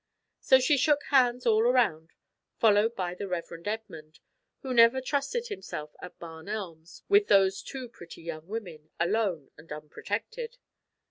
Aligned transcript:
So 0.39 0.59
she 0.59 0.77
shook 0.77 1.03
hands 1.11 1.45
all 1.45 1.61
around, 1.61 2.13
followed 2.57 2.95
by 2.95 3.13
the 3.13 3.27
Rev. 3.27 3.45
Edmund, 3.65 4.19
who 4.63 4.73
never 4.73 4.99
trusted 4.99 5.49
himself 5.49 5.95
at 5.99 6.17
Barn 6.17 6.49
Elms, 6.49 7.03
with 7.07 7.27
those 7.27 7.61
two 7.61 7.87
pretty 7.87 8.23
young 8.23 8.47
women, 8.47 8.89
alone 8.99 9.51
and 9.57 9.71
unprotected. 9.71 10.57